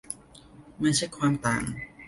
[0.81, 1.63] มาเช็กความต่าง